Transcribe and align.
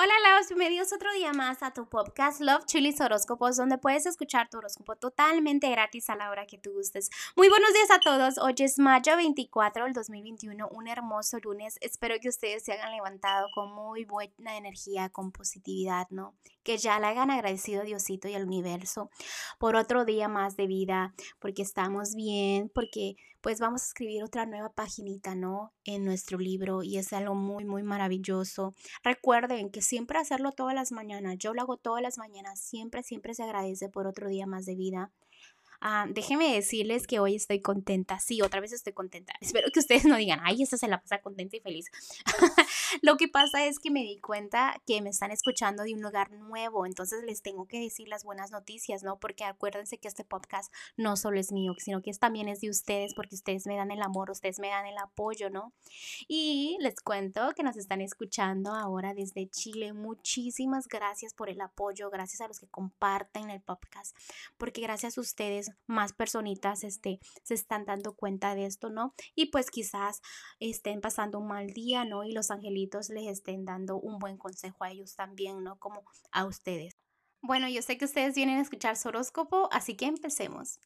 Hola, 0.00 0.14
Laos, 0.22 0.46
bienvenidos 0.46 0.92
otro 0.92 1.12
día 1.12 1.32
más 1.32 1.60
a 1.64 1.72
tu 1.72 1.88
podcast 1.88 2.40
Love 2.40 2.66
Chilis 2.66 3.00
Horóscopos, 3.00 3.56
donde 3.56 3.78
puedes 3.78 4.06
escuchar 4.06 4.48
tu 4.48 4.58
horóscopo 4.58 4.94
totalmente 4.94 5.68
gratis 5.68 6.08
a 6.08 6.14
la 6.14 6.30
hora 6.30 6.46
que 6.46 6.56
tú 6.56 6.70
gustes. 6.70 7.10
Muy 7.34 7.48
buenos 7.48 7.72
días 7.72 7.90
a 7.90 7.98
todos. 7.98 8.38
Hoy 8.38 8.54
es 8.58 8.78
mayo 8.78 9.16
24 9.16 9.86
del 9.86 9.94
2021, 9.94 10.68
un 10.68 10.86
hermoso 10.86 11.38
lunes. 11.40 11.78
Espero 11.80 12.14
que 12.20 12.28
ustedes 12.28 12.64
se 12.64 12.74
hayan 12.74 12.92
levantado 12.92 13.48
con 13.52 13.74
muy 13.74 14.04
buena 14.04 14.56
energía, 14.56 15.08
con 15.08 15.32
positividad, 15.32 16.06
¿no? 16.10 16.36
Que 16.62 16.78
ya 16.78 17.00
le 17.00 17.06
hayan 17.08 17.32
agradecido 17.32 17.80
a 17.82 17.84
Diosito 17.84 18.28
y 18.28 18.36
al 18.36 18.44
universo 18.44 19.10
por 19.58 19.74
otro 19.74 20.04
día 20.04 20.28
más 20.28 20.54
de 20.54 20.68
vida, 20.68 21.12
porque 21.40 21.62
estamos 21.62 22.14
bien, 22.14 22.70
porque 22.72 23.16
pues 23.40 23.60
vamos 23.60 23.82
a 23.82 23.86
escribir 23.86 24.24
otra 24.24 24.46
nueva 24.46 24.70
paginita, 24.72 25.34
¿no? 25.34 25.72
En 25.84 26.04
nuestro 26.04 26.38
libro 26.38 26.82
y 26.82 26.98
es 26.98 27.12
algo 27.12 27.34
muy, 27.34 27.64
muy 27.64 27.82
maravilloso. 27.82 28.74
Recuerden 29.02 29.70
que 29.70 29.82
siempre 29.82 30.18
hacerlo 30.18 30.52
todas 30.52 30.74
las 30.74 30.92
mañanas, 30.92 31.36
yo 31.38 31.54
lo 31.54 31.62
hago 31.62 31.76
todas 31.76 32.02
las 32.02 32.18
mañanas, 32.18 32.60
siempre, 32.60 33.02
siempre 33.02 33.34
se 33.34 33.42
agradece 33.42 33.88
por 33.88 34.06
otro 34.06 34.28
día 34.28 34.46
más 34.46 34.66
de 34.66 34.74
vida. 34.74 35.12
Ah, 35.80 36.06
déjenme 36.08 36.52
decirles 36.54 37.06
que 37.06 37.20
hoy 37.20 37.36
estoy 37.36 37.60
contenta. 37.60 38.18
Sí, 38.18 38.42
otra 38.42 38.60
vez 38.60 38.72
estoy 38.72 38.92
contenta. 38.92 39.32
Espero 39.40 39.68
que 39.72 39.78
ustedes 39.80 40.04
no 40.04 40.16
digan, 40.16 40.40
ay, 40.42 40.62
esta 40.62 40.76
se 40.76 40.88
la 40.88 41.00
pasa 41.00 41.20
contenta 41.20 41.56
y 41.56 41.60
feliz. 41.60 41.86
Lo 43.02 43.16
que 43.16 43.28
pasa 43.28 43.64
es 43.64 43.78
que 43.78 43.90
me 43.90 44.00
di 44.00 44.18
cuenta 44.18 44.82
que 44.86 45.00
me 45.02 45.10
están 45.10 45.30
escuchando 45.30 45.84
de 45.84 45.94
un 45.94 46.02
lugar 46.02 46.32
nuevo, 46.32 46.86
entonces 46.86 47.22
les 47.24 47.42
tengo 47.42 47.66
que 47.66 47.78
decir 47.78 48.08
las 48.08 48.24
buenas 48.24 48.50
noticias, 48.50 49.02
¿no? 49.02 49.18
Porque 49.18 49.44
acuérdense 49.44 49.98
que 49.98 50.08
este 50.08 50.24
podcast 50.24 50.72
no 50.96 51.16
solo 51.16 51.38
es 51.38 51.52
mío, 51.52 51.74
sino 51.78 52.02
que 52.02 52.12
también 52.18 52.48
es 52.48 52.60
de 52.60 52.70
ustedes, 52.70 53.14
porque 53.14 53.36
ustedes 53.36 53.66
me 53.66 53.76
dan 53.76 53.90
el 53.90 54.02
amor, 54.02 54.30
ustedes 54.30 54.58
me 54.58 54.68
dan 54.68 54.86
el 54.86 54.98
apoyo, 54.98 55.50
¿no? 55.50 55.72
Y 56.26 56.76
les 56.80 57.00
cuento 57.00 57.52
que 57.54 57.62
nos 57.62 57.76
están 57.76 58.00
escuchando 58.00 58.74
ahora 58.74 59.14
desde 59.14 59.48
Chile. 59.48 59.92
Muchísimas 59.92 60.88
gracias 60.88 61.34
por 61.34 61.48
el 61.50 61.60
apoyo, 61.60 62.10
gracias 62.10 62.40
a 62.40 62.48
los 62.48 62.58
que 62.58 62.66
comparten 62.66 63.50
el 63.50 63.60
podcast, 63.60 64.16
porque 64.56 64.80
gracias 64.80 65.18
a 65.18 65.20
ustedes 65.20 65.67
más 65.86 66.12
personitas 66.12 66.84
este, 66.84 67.20
se 67.42 67.54
están 67.54 67.84
dando 67.84 68.14
cuenta 68.14 68.54
de 68.54 68.66
esto, 68.66 68.90
¿no? 68.90 69.14
Y 69.34 69.46
pues 69.46 69.70
quizás 69.70 70.20
estén 70.60 71.00
pasando 71.00 71.38
un 71.38 71.48
mal 71.48 71.68
día, 71.68 72.04
¿no? 72.04 72.24
Y 72.24 72.32
los 72.32 72.50
angelitos 72.50 73.08
les 73.10 73.26
estén 73.26 73.64
dando 73.64 73.98
un 73.98 74.18
buen 74.18 74.36
consejo 74.36 74.84
a 74.84 74.90
ellos 74.90 75.14
también, 75.14 75.62
¿no? 75.62 75.78
Como 75.78 76.02
a 76.32 76.44
ustedes. 76.44 76.96
Bueno, 77.40 77.68
yo 77.68 77.82
sé 77.82 77.98
que 77.98 78.04
ustedes 78.04 78.34
vienen 78.34 78.58
a 78.58 78.62
escuchar 78.62 78.96
su 78.96 79.08
horóscopo, 79.08 79.68
así 79.72 79.96
que 79.96 80.06
empecemos. 80.06 80.80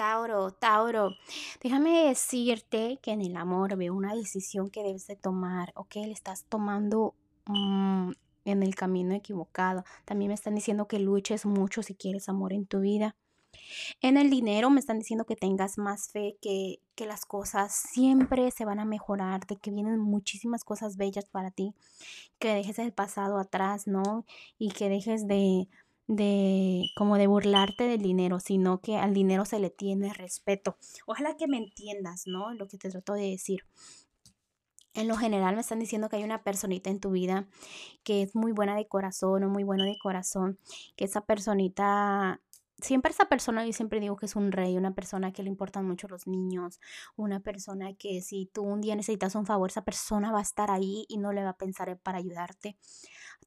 Tauro, 0.00 0.50
Tauro, 0.52 1.10
déjame 1.60 2.06
decirte 2.06 2.98
que 3.02 3.10
en 3.10 3.20
el 3.20 3.36
amor 3.36 3.76
veo 3.76 3.94
una 3.94 4.14
decisión 4.14 4.70
que 4.70 4.82
debes 4.82 5.06
de 5.06 5.16
tomar, 5.16 5.72
¿ok? 5.74 5.96
Le 5.96 6.12
estás 6.12 6.44
tomando 6.44 7.14
mm, 7.44 8.12
en 8.44 8.62
el 8.62 8.74
camino 8.74 9.14
equivocado. 9.14 9.84
También 10.04 10.28
me 10.28 10.34
están 10.34 10.54
diciendo 10.54 10.88
que 10.88 10.98
luches 10.98 11.46
mucho 11.46 11.82
si 11.82 11.94
quieres 11.94 12.28
amor 12.28 12.52
en 12.52 12.66
tu 12.66 12.80
vida. 12.80 13.16
En 14.00 14.16
el 14.16 14.30
dinero 14.30 14.70
me 14.70 14.80
están 14.80 14.98
diciendo 14.98 15.24
que 15.24 15.36
tengas 15.36 15.78
más 15.78 16.08
fe, 16.10 16.36
que, 16.40 16.80
que 16.94 17.06
las 17.06 17.24
cosas 17.24 17.74
siempre 17.74 18.50
se 18.50 18.64
van 18.64 18.80
a 18.80 18.84
mejorar, 18.84 19.46
de 19.46 19.56
que 19.56 19.70
vienen 19.70 19.98
muchísimas 19.98 20.64
cosas 20.64 20.96
bellas 20.96 21.26
para 21.26 21.50
ti, 21.50 21.74
que 22.38 22.54
dejes 22.54 22.78
el 22.78 22.92
pasado 22.92 23.38
atrás, 23.38 23.86
¿no? 23.86 24.24
Y 24.58 24.70
que 24.70 24.88
dejes 24.88 25.26
de, 25.26 25.68
de 26.06 26.90
como 26.96 27.16
de 27.16 27.26
burlarte 27.26 27.84
del 27.84 28.02
dinero, 28.02 28.40
sino 28.40 28.80
que 28.80 28.96
al 28.96 29.14
dinero 29.14 29.44
se 29.44 29.60
le 29.60 29.70
tiene 29.70 30.12
respeto. 30.12 30.76
Ojalá 31.06 31.36
que 31.36 31.46
me 31.46 31.58
entiendas, 31.58 32.26
¿no? 32.26 32.52
Lo 32.54 32.66
que 32.66 32.78
te 32.78 32.90
trato 32.90 33.14
de 33.14 33.30
decir 33.30 33.64
en 34.94 35.08
lo 35.08 35.16
general 35.16 35.54
me 35.54 35.60
están 35.60 35.78
diciendo 35.78 36.08
que 36.08 36.16
hay 36.16 36.24
una 36.24 36.42
personita 36.42 36.90
en 36.90 37.00
tu 37.00 37.10
vida 37.10 37.46
que 38.02 38.22
es 38.22 38.34
muy 38.34 38.52
buena 38.52 38.74
de 38.76 38.88
corazón 38.88 39.44
o 39.44 39.48
muy 39.48 39.64
bueno 39.64 39.84
de 39.84 39.98
corazón, 39.98 40.58
que 40.96 41.04
esa 41.04 41.20
personita, 41.20 42.40
siempre 42.78 43.12
esa 43.12 43.26
persona, 43.26 43.64
yo 43.64 43.72
siempre 43.72 44.00
digo 44.00 44.16
que 44.16 44.26
es 44.26 44.36
un 44.36 44.52
rey, 44.52 44.76
una 44.76 44.94
persona 44.94 45.32
que 45.32 45.42
le 45.42 45.48
importan 45.48 45.86
mucho 45.86 46.08
los 46.08 46.26
niños, 46.26 46.80
una 47.16 47.40
persona 47.40 47.94
que 47.94 48.20
si 48.20 48.46
tú 48.46 48.62
un 48.62 48.80
día 48.80 48.96
necesitas 48.96 49.34
un 49.34 49.46
favor, 49.46 49.70
esa 49.70 49.84
persona 49.84 50.32
va 50.32 50.40
a 50.40 50.42
estar 50.42 50.70
ahí 50.70 51.04
y 51.08 51.18
no 51.18 51.32
le 51.32 51.44
va 51.44 51.50
a 51.50 51.56
pensar 51.56 51.96
para 51.98 52.18
ayudarte. 52.18 52.76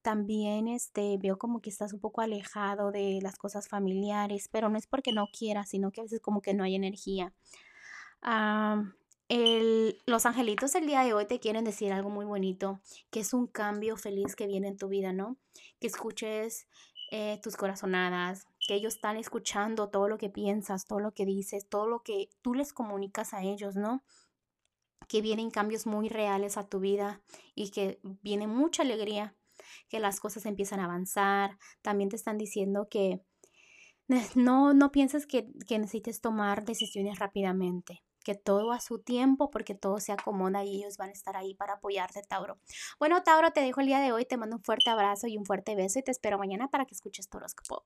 También 0.01 0.67
este, 0.67 1.17
veo 1.17 1.37
como 1.37 1.61
que 1.61 1.69
estás 1.69 1.93
un 1.93 1.99
poco 1.99 2.21
alejado 2.21 2.91
de 2.91 3.19
las 3.21 3.37
cosas 3.37 3.67
familiares, 3.69 4.49
pero 4.51 4.69
no 4.69 4.77
es 4.77 4.87
porque 4.87 5.13
no 5.13 5.27
quieras, 5.27 5.69
sino 5.69 5.91
que 5.91 6.01
a 6.01 6.03
veces 6.03 6.19
como 6.19 6.41
que 6.41 6.53
no 6.53 6.63
hay 6.63 6.75
energía. 6.75 7.33
Ah 9.33 9.73
los 10.05 10.25
angelitos 10.25 10.75
el 10.75 10.85
día 10.85 11.01
de 11.01 11.13
hoy 11.13 11.25
te 11.25 11.39
quieren 11.39 11.63
decir 11.63 11.91
algo 11.91 12.09
muy 12.09 12.25
bonito, 12.25 12.79
que 13.09 13.21
es 13.21 13.33
un 13.33 13.47
cambio 13.47 13.97
feliz 13.97 14.35
que 14.35 14.47
viene 14.47 14.67
en 14.67 14.77
tu 14.77 14.89
vida, 14.89 15.11
¿no? 15.11 15.37
Que 15.79 15.87
escuches 15.87 16.67
eh, 17.11 17.39
tus 17.41 17.57
corazonadas, 17.57 18.45
que 18.67 18.75
ellos 18.75 18.95
están 18.95 19.17
escuchando 19.17 19.89
todo 19.89 20.07
lo 20.07 20.17
que 20.17 20.29
piensas, 20.29 20.85
todo 20.85 20.99
lo 20.99 21.13
que 21.13 21.25
dices, 21.25 21.67
todo 21.67 21.87
lo 21.87 22.03
que 22.03 22.29
tú 22.41 22.53
les 22.53 22.73
comunicas 22.73 23.33
a 23.33 23.43
ellos, 23.43 23.75
¿no? 23.75 24.03
Que 25.07 25.21
vienen 25.21 25.49
cambios 25.49 25.87
muy 25.87 26.09
reales 26.09 26.57
a 26.57 26.67
tu 26.67 26.79
vida 26.79 27.21
y 27.55 27.71
que 27.71 27.99
viene 28.21 28.47
mucha 28.47 28.83
alegría, 28.83 29.35
que 29.89 29.99
las 29.99 30.19
cosas 30.19 30.45
empiezan 30.45 30.79
a 30.79 30.85
avanzar. 30.85 31.57
También 31.81 32.09
te 32.09 32.17
están 32.17 32.37
diciendo 32.37 32.87
que 32.89 33.21
no, 34.35 34.73
no 34.73 34.91
pienses 34.91 35.25
que, 35.25 35.47
que 35.67 35.79
necesites 35.79 36.21
tomar 36.21 36.65
decisiones 36.65 37.19
rápidamente 37.19 38.03
que 38.23 38.35
todo 38.35 38.71
a 38.71 38.79
su 38.79 38.99
tiempo 38.99 39.49
porque 39.51 39.75
todo 39.75 39.99
se 39.99 40.11
acomoda 40.11 40.63
y 40.63 40.77
ellos 40.77 40.97
van 40.97 41.09
a 41.09 41.13
estar 41.13 41.35
ahí 41.37 41.53
para 41.53 41.73
apoyarte, 41.73 42.21
Tauro. 42.23 42.57
Bueno, 42.99 43.21
Tauro, 43.23 43.51
te 43.51 43.61
dejo 43.61 43.81
el 43.81 43.87
día 43.87 43.99
de 43.99 44.11
hoy, 44.11 44.25
te 44.25 44.37
mando 44.37 44.55
un 44.55 44.63
fuerte 44.63 44.89
abrazo 44.89 45.27
y 45.27 45.37
un 45.37 45.45
fuerte 45.45 45.75
beso 45.75 45.99
y 45.99 46.03
te 46.03 46.11
espero 46.11 46.37
mañana 46.37 46.69
para 46.69 46.85
que 46.85 46.95
escuches 46.95 47.29
tu 47.29 47.37
horóscopo. 47.37 47.83